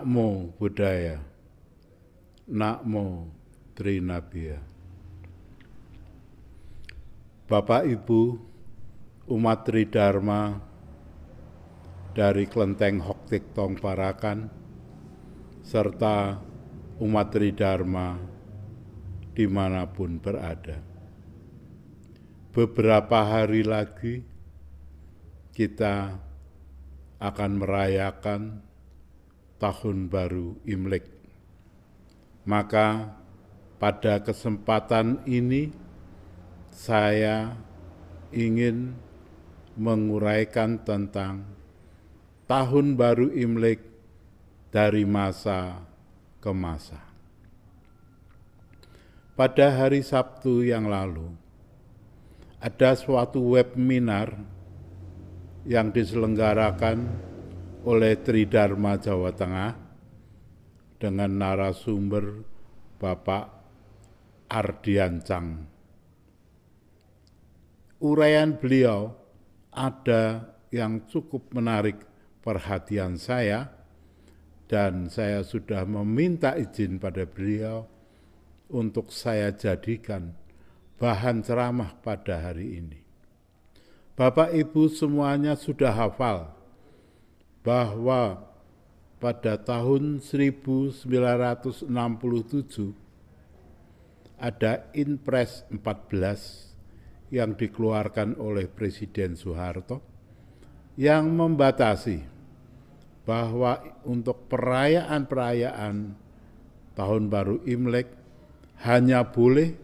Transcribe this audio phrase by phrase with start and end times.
[0.00, 1.20] Namo Buddhaya.
[2.48, 3.28] Namo
[3.76, 4.56] Trinabia.
[7.44, 8.20] Bapak Ibu
[9.28, 10.56] umat Tridharma
[12.16, 14.48] dari Klenteng Hoktik Tong Parakan
[15.60, 16.40] serta
[16.96, 18.16] umat Tridharma
[19.36, 20.80] di mana pun berada.
[22.56, 24.24] Beberapa hari lagi
[25.52, 26.16] kita
[27.20, 28.69] akan merayakan
[29.60, 31.04] tahun baru Imlek.
[32.48, 33.12] Maka
[33.76, 35.68] pada kesempatan ini
[36.72, 37.52] saya
[38.32, 38.96] ingin
[39.76, 41.44] menguraikan tentang
[42.48, 43.84] tahun baru Imlek
[44.72, 45.84] dari masa
[46.40, 46.98] ke masa.
[49.36, 51.32] Pada hari Sabtu yang lalu,
[52.60, 54.36] ada suatu webinar
[55.64, 57.29] yang diselenggarakan
[57.84, 59.72] oleh Tridharma Jawa Tengah
[61.00, 62.44] dengan narasumber
[63.00, 63.44] Bapak
[64.52, 65.64] Ardiancang.
[68.00, 69.16] Uraian beliau
[69.72, 72.04] ada yang cukup menarik
[72.44, 73.72] perhatian saya
[74.68, 77.88] dan saya sudah meminta izin pada beliau
[78.70, 80.36] untuk saya jadikan
[81.00, 83.00] bahan ceramah pada hari ini.
[84.14, 86.59] Bapak Ibu semuanya sudah hafal
[87.60, 88.40] bahwa
[89.20, 91.92] pada tahun 1967
[94.40, 100.00] ada Inpres 14 yang dikeluarkan oleh Presiden Soeharto
[100.96, 102.24] yang membatasi
[103.28, 106.16] bahwa untuk perayaan-perayaan
[106.96, 108.08] Tahun Baru Imlek
[108.82, 109.76] hanya boleh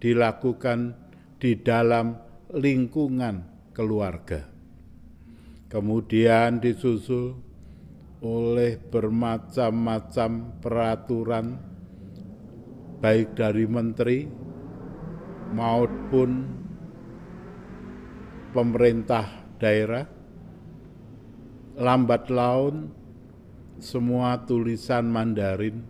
[0.00, 0.96] dilakukan
[1.36, 2.16] di dalam
[2.54, 3.44] lingkungan
[3.76, 4.59] keluarga
[5.70, 7.38] kemudian disusul
[8.20, 11.46] oleh bermacam-macam peraturan
[13.00, 14.18] baik dari menteri
[15.54, 16.30] maupun
[18.52, 19.24] pemerintah
[19.56, 20.04] daerah
[21.80, 22.92] lambat laun
[23.80, 25.80] semua tulisan Mandarin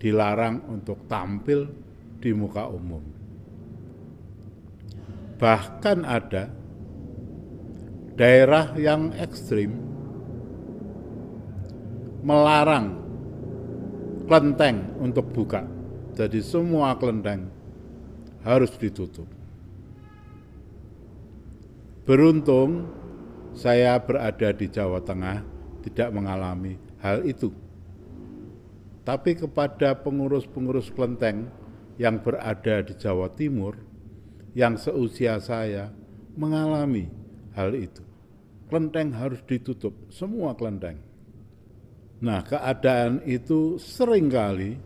[0.00, 1.68] dilarang untuk tampil
[2.22, 3.04] di muka umum.
[5.36, 6.61] Bahkan ada
[8.22, 9.74] daerah yang ekstrim
[12.22, 13.02] melarang
[14.30, 15.66] kelenteng untuk buka.
[16.14, 17.50] Jadi semua kelenteng
[18.46, 19.26] harus ditutup.
[22.06, 22.86] Beruntung
[23.58, 25.42] saya berada di Jawa Tengah
[25.82, 27.50] tidak mengalami hal itu.
[29.02, 31.50] Tapi kepada pengurus-pengurus kelenteng
[31.98, 33.82] yang berada di Jawa Timur,
[34.54, 35.90] yang seusia saya
[36.38, 37.10] mengalami
[37.58, 38.11] hal itu.
[38.72, 40.96] Kelenteng harus ditutup, semua kelenteng.
[42.24, 44.80] Nah, keadaan itu sering kali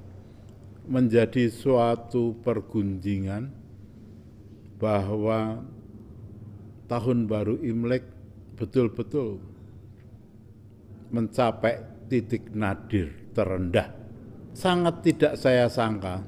[0.91, 3.47] menjadi suatu pergunjingan
[4.83, 5.63] bahwa
[6.91, 8.03] tahun baru Imlek
[8.59, 9.39] betul-betul
[11.15, 13.87] mencapai titik nadir terendah.
[14.51, 16.27] Sangat tidak saya sangka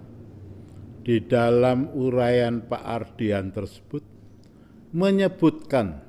[1.03, 4.05] di dalam uraian Pak Ardian tersebut
[4.95, 6.08] menyebutkan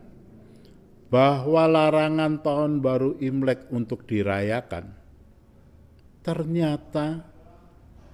[1.10, 5.00] bahwa larangan tahun baru Imlek untuk dirayakan
[6.30, 7.26] ternyata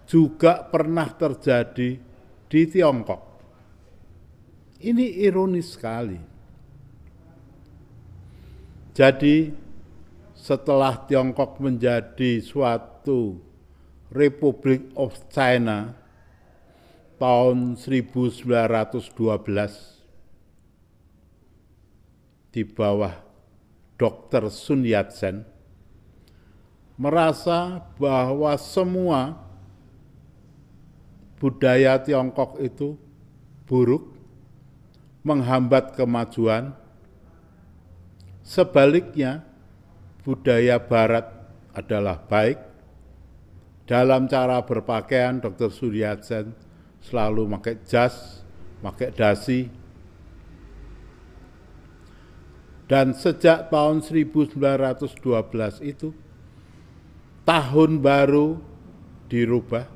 [0.06, 1.98] juga pernah terjadi
[2.46, 3.24] di Tiongkok.
[4.86, 6.20] Ini ironis sekali.
[8.96, 9.52] Jadi
[10.38, 13.42] setelah Tiongkok menjadi suatu
[14.14, 15.92] Republik of China
[17.20, 19.95] tahun 1912
[22.56, 23.12] di bawah
[24.00, 24.48] Dr.
[24.48, 25.44] Sun Yat-sen
[26.96, 29.36] merasa bahwa semua
[31.36, 32.96] budaya Tiongkok itu
[33.68, 34.16] buruk,
[35.28, 36.72] menghambat kemajuan.
[38.46, 39.44] Sebaliknya,
[40.24, 41.28] budaya Barat
[41.76, 42.62] adalah baik.
[43.86, 45.70] Dalam cara berpakaian, Dr.
[45.70, 46.56] Suryatsen
[47.04, 48.42] selalu pakai jas,
[48.82, 49.70] pakai dasi,
[52.86, 54.62] dan sejak tahun 1912
[55.82, 56.14] itu,
[57.42, 58.62] tahun baru
[59.26, 59.90] dirubah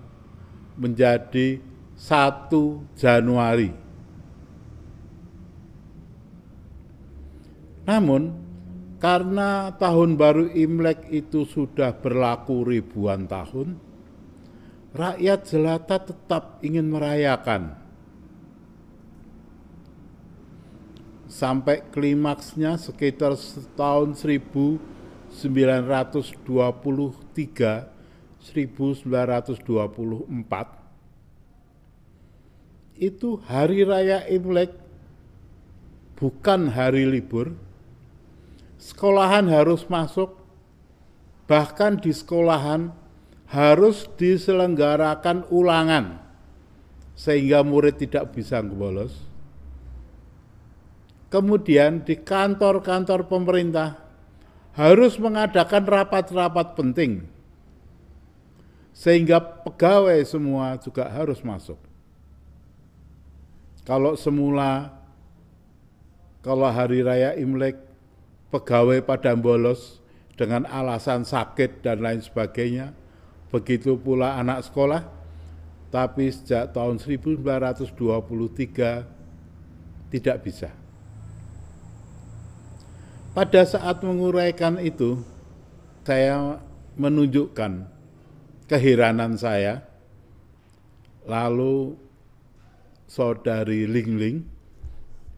[0.76, 1.62] menjadi
[1.96, 3.72] 1 Januari.
[7.90, 8.22] Namun,
[9.02, 13.80] karena tahun baru Imlek itu sudah berlaku ribuan tahun,
[14.94, 17.79] rakyat jelata tetap ingin merayakan
[21.30, 23.38] sampai klimaksnya sekitar
[23.78, 24.82] tahun 1914
[28.40, 30.80] 1923
[33.00, 34.76] itu hari raya Imlek
[36.20, 37.56] bukan hari libur.
[38.80, 40.40] Sekolahan harus masuk,
[41.48, 42.92] bahkan di sekolahan
[43.52, 46.24] harus diselenggarakan ulangan
[47.16, 49.29] sehingga murid tidak bisa bolos.
[51.30, 54.02] Kemudian di kantor-kantor pemerintah
[54.74, 57.30] harus mengadakan rapat-rapat penting
[59.00, 61.78] sehingga pegawai semua juga harus masuk.
[63.88, 64.92] Kalau semula
[66.44, 67.78] kalau hari raya Imlek
[68.50, 70.02] pegawai pada bolos
[70.40, 72.96] dengan alasan sakit dan lain sebagainya,
[73.52, 75.04] begitu pula anak sekolah,
[75.92, 79.04] tapi sejak tahun 1923
[80.10, 80.70] tidak bisa.
[83.40, 85.24] Pada saat menguraikan itu,
[86.04, 86.60] saya
[87.00, 87.88] menunjukkan
[88.68, 89.80] keheranan saya,
[91.24, 91.96] lalu
[93.08, 94.38] saudari Ling Ling,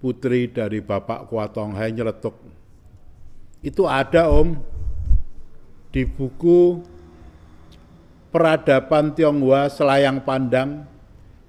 [0.01, 2.41] putri dari Bapak Kuatong Hai nyeletuk.
[3.61, 4.57] Itu ada om,
[5.93, 6.81] di buku
[8.33, 10.89] Peradaban Tionghoa Selayang Pandang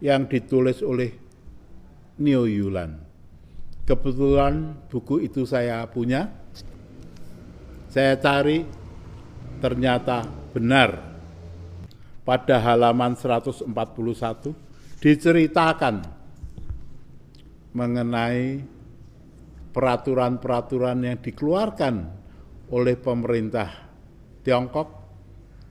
[0.04, 1.16] yang ditulis oleh
[2.20, 3.11] Neo Yulan.
[3.82, 6.30] Kebetulan buku itu saya punya.
[7.90, 8.62] Saya cari
[9.58, 10.22] ternyata
[10.54, 11.12] benar.
[12.22, 13.66] Pada halaman 141
[15.02, 16.06] diceritakan
[17.74, 18.62] mengenai
[19.74, 21.94] peraturan-peraturan yang dikeluarkan
[22.70, 23.90] oleh pemerintah
[24.46, 24.88] Tiongkok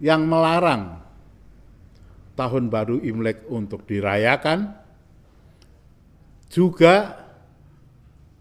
[0.03, 0.99] yang melarang
[2.35, 4.73] tahun baru Imlek untuk dirayakan,
[6.49, 7.20] juga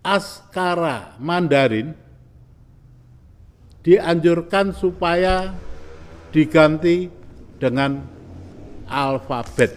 [0.00, 1.92] askara Mandarin
[3.80, 5.52] dianjurkan supaya
[6.32, 7.08] diganti
[7.60, 8.00] dengan
[8.88, 9.76] alfabet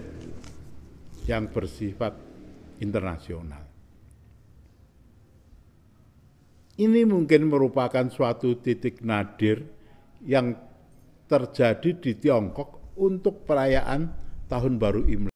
[1.28, 2.16] yang bersifat
[2.84, 3.64] internasional.
[6.74, 9.62] Ini mungkin merupakan suatu titik nadir
[10.26, 10.58] yang
[11.30, 14.10] terjadi di Tiongkok untuk perayaan
[14.50, 15.33] Tahun Baru Imlek.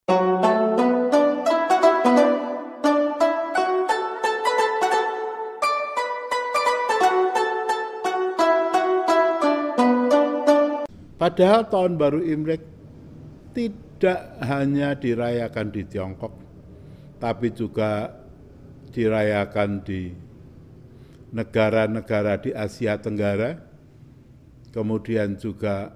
[11.28, 12.64] Padahal Tahun Baru Imlek
[13.52, 16.32] tidak hanya dirayakan di Tiongkok,
[17.20, 18.16] tapi juga
[18.96, 20.08] dirayakan di
[21.36, 23.60] negara-negara di Asia Tenggara,
[24.72, 25.92] kemudian juga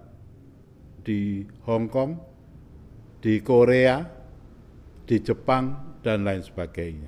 [1.00, 2.20] di Hong Kong,
[3.24, 4.04] di Korea,
[5.08, 7.08] di Jepang, dan lain sebagainya.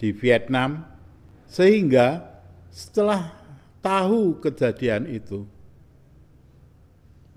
[0.00, 0.80] Di Vietnam,
[1.44, 2.24] sehingga
[2.72, 3.36] setelah
[3.84, 5.57] tahu kejadian itu,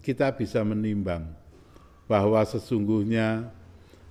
[0.01, 1.29] kita bisa menimbang
[2.09, 3.47] bahwa sesungguhnya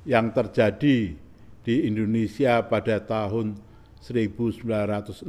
[0.09, 1.13] yang terjadi
[1.61, 3.59] di Indonesia pada tahun
[4.01, 5.29] 1967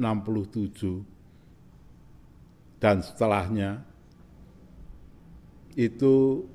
[2.80, 3.84] dan setelahnya
[5.76, 6.46] itu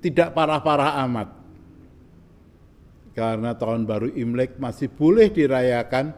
[0.00, 1.28] tidak parah-parah amat.
[3.16, 6.12] Karena tahun baru Imlek masih boleh dirayakan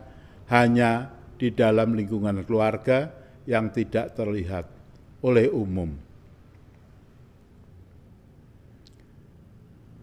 [0.51, 3.15] hanya di dalam lingkungan keluarga
[3.47, 4.67] yang tidak terlihat
[5.23, 6.08] oleh umum.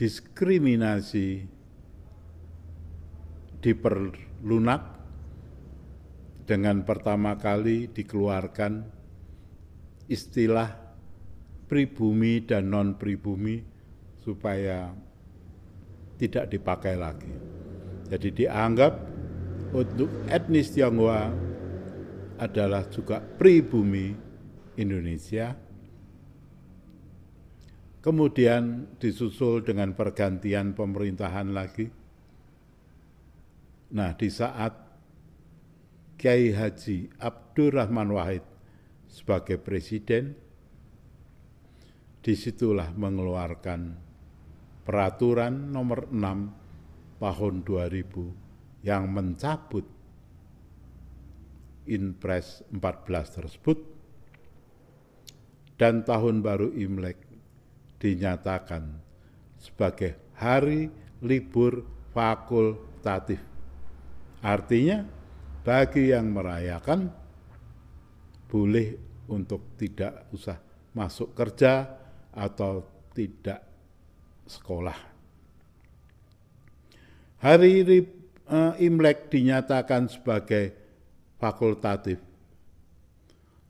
[0.02, 1.47] diskriminasi
[3.62, 4.82] diperlunak
[6.42, 8.82] dengan pertama kali dikeluarkan
[10.11, 10.75] istilah
[11.71, 13.62] pribumi dan non pribumi
[14.18, 14.90] supaya
[16.18, 17.35] tidak dipakai lagi.
[18.11, 18.92] Jadi dianggap
[19.71, 21.30] untuk etnis Tionghoa
[22.42, 24.11] adalah juga pribumi
[24.75, 25.54] Indonesia.
[28.02, 31.87] Kemudian disusul dengan pergantian pemerintahan lagi.
[33.94, 34.75] Nah, di saat
[36.18, 38.42] Kiai Haji Abdurrahman Wahid
[39.06, 40.35] sebagai presiden,
[42.23, 43.80] di situlah mengeluarkan
[44.82, 49.87] peraturan nomor 6 tahun 2000 yang mencabut
[51.87, 53.78] Inpres 14 tersebut
[55.78, 57.22] dan tahun baru Imlek
[58.02, 58.82] dinyatakan
[59.62, 60.90] sebagai hari
[61.23, 63.38] libur fakultatif.
[64.42, 65.06] Artinya
[65.62, 67.06] bagi yang merayakan
[68.50, 68.99] boleh
[69.30, 70.59] untuk tidak usah
[70.99, 71.87] masuk kerja
[72.35, 73.62] atau tidak
[74.50, 74.99] sekolah.
[77.38, 77.73] Hari
[78.50, 80.75] uh, Imlek dinyatakan sebagai
[81.38, 82.18] fakultatif.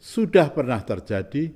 [0.02, 1.52] Sudah pernah terjadi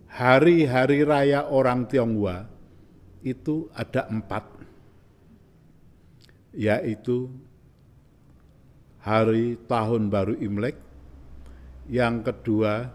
[0.08, 2.48] hari-hari raya orang Tionghoa
[3.22, 4.44] itu ada empat,
[6.56, 7.28] yaitu
[9.04, 10.76] hari tahun baru Imlek,
[11.88, 12.88] yang kedua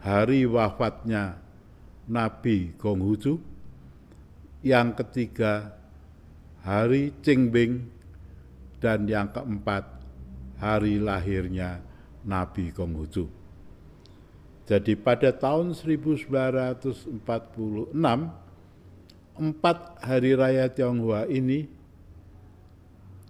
[0.00, 1.40] hari wafatnya
[2.08, 3.40] Nabi Konghucu,
[4.64, 5.76] yang ketiga
[6.62, 7.90] hari Bing
[8.82, 9.86] dan yang keempat
[10.58, 11.82] hari lahirnya
[12.26, 13.45] Nabi Konghucu.
[14.66, 17.14] Jadi pada tahun 1946,
[19.38, 21.70] empat hari raya Tionghoa ini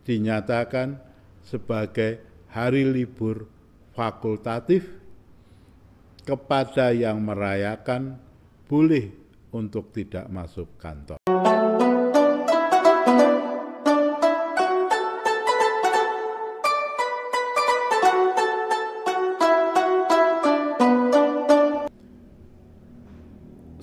[0.09, 0.97] dinyatakan
[1.45, 3.45] sebagai hari libur
[3.93, 4.89] fakultatif
[6.25, 8.17] kepada yang merayakan
[8.65, 9.13] boleh
[9.53, 11.26] untuk tidak masuk kantor.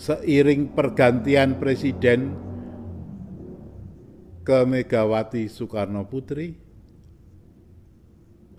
[0.03, 2.36] Seiring pergantian presiden
[4.43, 6.51] ke Megawati Soekarno Putri,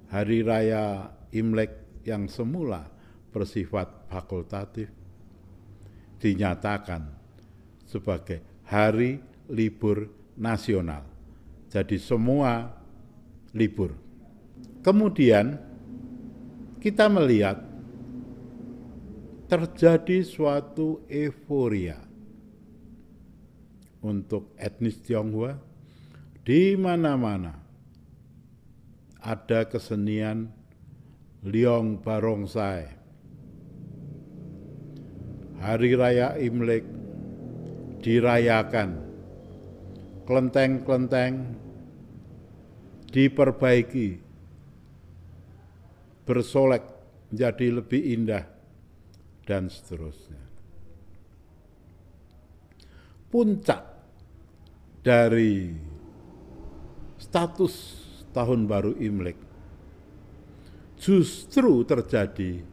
[0.09, 2.89] hari raya Imlek yang semula
[3.29, 4.89] bersifat fakultatif
[6.17, 7.13] dinyatakan
[7.85, 9.21] sebagai hari
[9.53, 10.09] libur
[10.41, 11.05] nasional.
[11.69, 12.73] Jadi semua
[13.53, 13.93] libur.
[14.81, 15.61] Kemudian
[16.81, 17.74] kita melihat
[19.45, 22.01] terjadi suatu euforia
[24.05, 25.57] untuk etnis Tionghoa.
[26.45, 27.57] Di mana-mana
[29.25, 30.53] ada kesenian
[31.41, 32.85] Liong Barongsai.
[35.65, 36.85] Hari raya Imlek
[38.05, 39.01] dirayakan,
[40.29, 41.57] kelenteng-kelenteng
[43.09, 44.21] diperbaiki,
[46.29, 46.85] bersolek
[47.33, 48.45] menjadi lebih indah,
[49.45, 50.43] dan seterusnya.
[53.29, 53.83] Puncak
[55.05, 55.75] dari
[57.21, 57.75] status
[58.33, 59.39] tahun baru Imlek
[60.97, 62.65] justru terjadi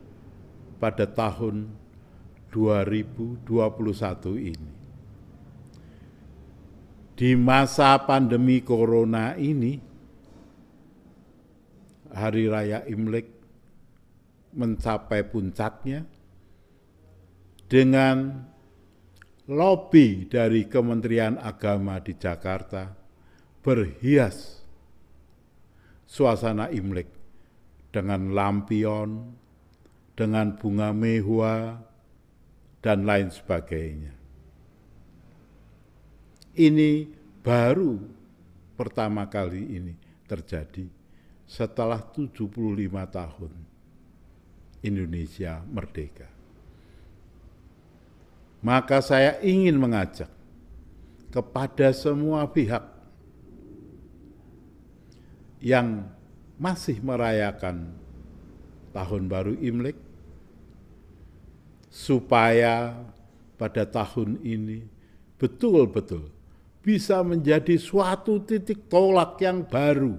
[0.79, 1.67] pada tahun
[2.51, 3.45] 2021
[4.39, 4.71] ini.
[7.15, 9.77] Di masa pandemi corona ini,
[12.11, 13.27] Hari Raya Imlek
[14.51, 16.03] mencapai puncaknya
[17.71, 18.35] dengan
[19.47, 22.91] lobi dari Kementerian Agama di Jakarta
[23.63, 24.59] berhias
[26.03, 27.07] suasana Imlek
[27.95, 29.31] dengan lampion,
[30.19, 31.79] dengan bunga mehua,
[32.83, 34.19] dan lain sebagainya.
[36.51, 37.07] Ini
[37.39, 37.95] baru
[38.75, 39.95] pertama kali ini
[40.27, 40.83] terjadi
[41.47, 42.51] setelah 75
[43.07, 43.53] tahun
[44.83, 46.30] Indonesia merdeka.
[48.61, 50.29] Maka saya ingin mengajak
[51.33, 52.85] kepada semua pihak
[55.61, 56.05] yang
[56.61, 57.89] masih merayakan
[58.93, 59.97] tahun baru Imlek
[61.89, 63.01] supaya
[63.57, 64.85] pada tahun ini
[65.41, 66.29] betul-betul
[66.81, 70.17] bisa menjadi suatu titik tolak yang baru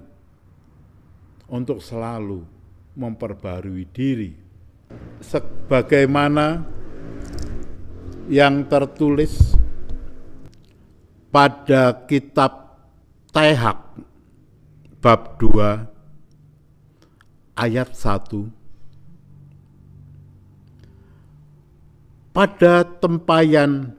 [1.47, 2.43] untuk selalu
[2.95, 4.31] memperbarui diri.
[5.19, 6.72] Sebagaimana
[8.29, 9.55] yang tertulis
[11.33, 12.77] pada kitab
[13.33, 13.97] Tehak
[15.01, 15.89] bab 2
[17.57, 18.63] ayat 1
[22.33, 23.93] pada tempayan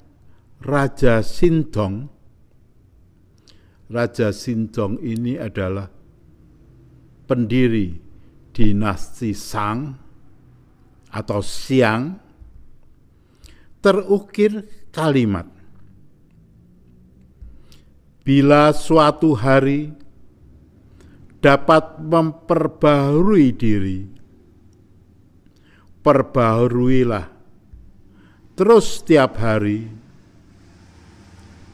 [0.59, 2.11] Raja Sindong,
[3.87, 5.87] Raja Sindong ini adalah
[7.31, 7.95] pendiri
[8.50, 9.95] dinasti Sang
[11.14, 12.24] atau Siang,
[13.84, 15.44] terukir kalimat
[18.24, 19.92] bila suatu hari
[21.44, 24.08] dapat memperbaharui diri,
[26.00, 27.28] perbaharuilah
[28.56, 29.84] terus setiap hari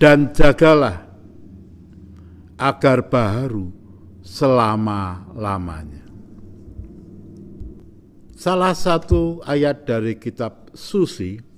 [0.02, 1.06] dan jagalah
[2.58, 3.70] agar baharu
[4.26, 6.02] selama-lamanya.
[8.34, 11.49] Salah satu ayat dari kitab suci,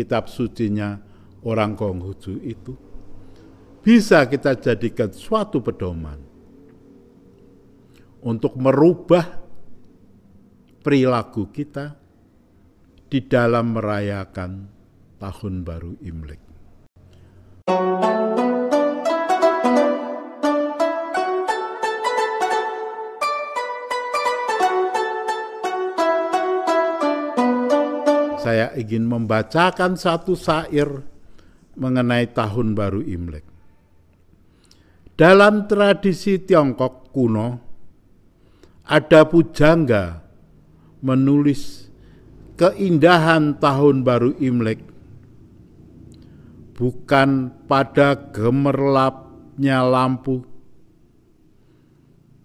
[0.00, 0.96] kitab sucinya
[1.44, 2.72] orang Konghucu itu,
[3.84, 6.16] bisa kita jadikan suatu pedoman
[8.24, 9.40] untuk merubah
[10.80, 11.96] perilaku kita
[13.12, 14.52] di dalam merayakan
[15.20, 16.49] tahun baru Imlek.
[28.80, 30.88] Ingin membacakan satu syair
[31.76, 33.44] mengenai tahun baru Imlek.
[35.14, 37.48] Dalam tradisi Tiongkok kuno,
[38.88, 40.24] ada pujangga
[41.04, 41.92] menulis
[42.56, 44.90] keindahan tahun baru Imlek
[46.80, 50.40] bukan pada gemerlapnya lampu,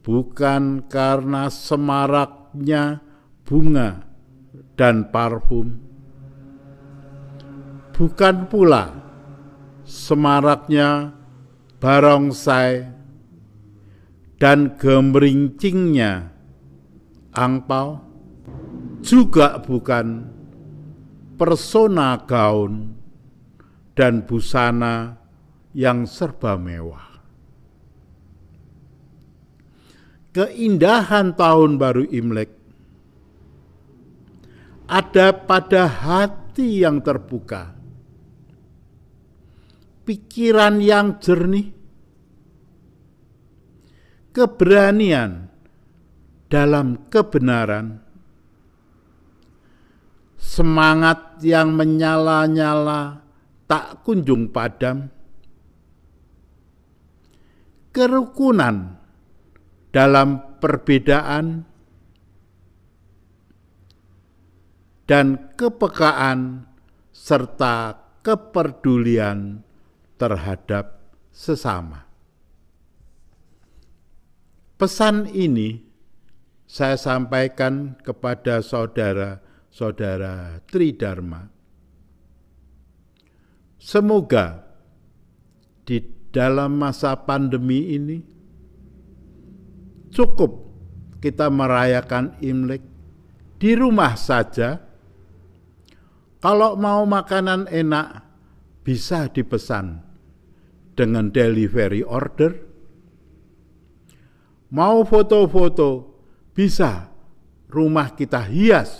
[0.03, 2.99] bukan karena semaraknya
[3.47, 4.03] bunga
[4.75, 5.79] dan parfum,
[7.95, 8.91] bukan pula
[9.87, 11.15] semaraknya
[11.79, 12.91] barongsai,
[14.35, 16.27] dan gemerincingnya
[17.31, 18.03] angpau
[18.99, 20.27] juga bukan
[21.39, 22.95] persona gaun
[23.95, 25.15] dan busana
[25.71, 27.15] yang serba mewah.
[30.35, 32.51] Keindahan tahun baru Imlek
[34.87, 37.75] ada pada hati yang terbuka,
[40.05, 41.74] pikiran yang jernih,
[44.29, 45.50] keberanian
[46.46, 48.05] dalam kebenaran,
[50.37, 53.25] semangat yang menyala-nyala
[53.65, 55.09] tak kunjung padam,
[57.89, 59.01] kerukunan
[59.89, 61.65] dalam perbedaan,
[65.05, 66.65] dan kepekaan
[67.13, 69.64] serta kepedulian
[70.15, 71.03] terhadap
[71.35, 72.05] sesama.
[74.75, 75.79] Pesan ini
[76.67, 81.47] saya sampaikan kepada saudara-saudara Tridharma.
[83.79, 84.65] Semoga
[85.85, 86.01] di
[86.33, 88.17] dalam masa pandemi ini
[90.11, 90.51] cukup
[91.23, 92.83] kita merayakan Imlek
[93.61, 94.81] di rumah saja.
[96.43, 98.21] Kalau mau makanan enak
[98.85, 100.04] bisa dipesan
[100.96, 102.66] dengan delivery order
[104.75, 106.20] Mau foto-foto,
[106.51, 107.08] bisa
[107.72, 108.92] rumah kita hias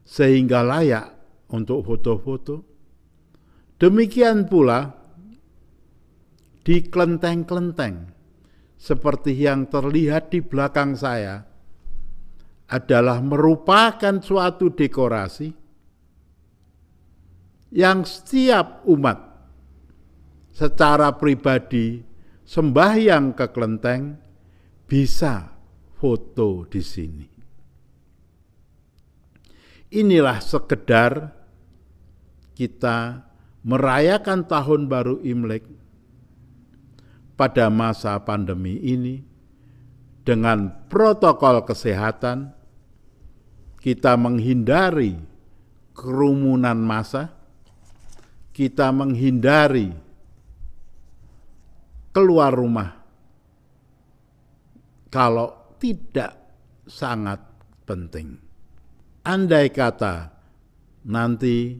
[0.00, 1.12] sehingga layak
[1.52, 2.64] untuk foto-foto.
[3.76, 4.96] Demikian pula
[6.64, 8.16] di kelenteng-kelenteng
[8.80, 11.44] seperti yang terlihat di belakang saya
[12.70, 15.52] adalah merupakan suatu dekorasi
[17.76, 19.29] yang setiap umat
[20.50, 22.02] secara pribadi
[22.44, 24.18] sembahyang ke kelenteng
[24.84, 25.54] bisa
[25.94, 27.28] foto di sini.
[29.90, 31.12] Inilah sekedar
[32.54, 33.26] kita
[33.66, 35.66] merayakan tahun baru Imlek
[37.34, 39.22] pada masa pandemi ini
[40.22, 42.52] dengan protokol kesehatan
[43.80, 45.16] kita menghindari
[45.96, 47.32] kerumunan massa,
[48.52, 49.90] kita menghindari
[52.10, 52.90] keluar rumah
[55.10, 56.34] kalau tidak
[56.86, 57.42] sangat
[57.86, 58.38] penting.
[59.26, 60.30] Andai kata
[61.06, 61.76] nanti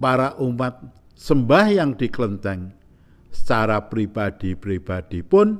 [0.00, 0.80] para umat
[1.14, 2.72] sembahyang di kelenteng
[3.30, 5.58] secara pribadi-pribadi pun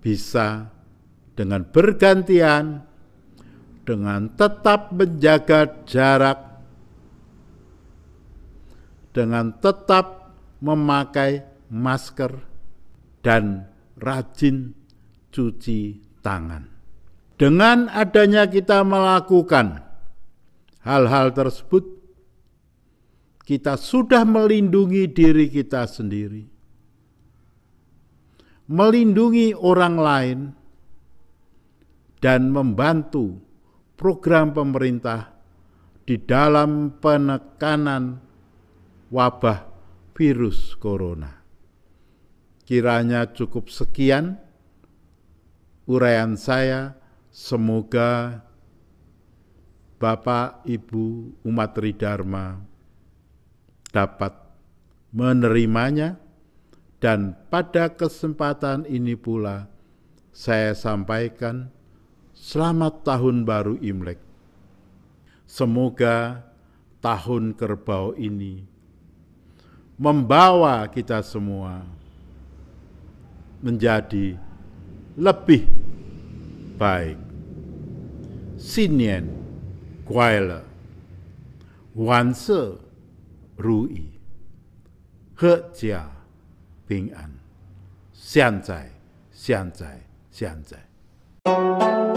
[0.00, 0.70] bisa
[1.36, 2.80] dengan bergantian
[3.86, 6.38] dengan tetap menjaga jarak
[9.14, 10.25] dengan tetap
[10.66, 12.42] memakai masker
[13.22, 13.70] dan
[14.02, 14.74] rajin
[15.30, 16.66] cuci tangan.
[17.38, 19.84] Dengan adanya kita melakukan
[20.82, 21.84] hal-hal tersebut,
[23.46, 26.42] kita sudah melindungi diri kita sendiri,
[28.66, 30.38] melindungi orang lain,
[32.18, 33.38] dan membantu
[33.94, 35.30] program pemerintah
[36.08, 38.18] di dalam penekanan
[39.12, 39.75] wabah
[40.16, 41.44] virus corona.
[42.64, 44.40] Kiranya cukup sekian
[45.84, 46.96] uraian saya,
[47.28, 48.40] semoga
[50.00, 52.64] Bapak, Ibu, umat Tridharma
[53.92, 54.32] dapat
[55.12, 56.20] menerimanya
[57.00, 59.68] dan pada kesempatan ini pula
[60.32, 61.72] saya sampaikan
[62.32, 64.20] selamat tahun baru Imlek.
[65.48, 66.44] Semoga
[67.00, 68.75] tahun kerbau ini
[69.96, 71.80] membawa kita semua
[73.64, 74.36] menjadi
[75.16, 75.64] lebih
[76.76, 77.16] baik.
[78.56, 79.28] Sinian
[80.04, 80.64] Guaila
[81.92, 82.80] Wan Se
[83.60, 84.16] Rui
[85.36, 86.08] He Jia
[86.88, 87.36] Ping An
[88.16, 88.88] Xian Zai
[89.32, 90.00] Xian Zai
[90.32, 92.15] Xian Zai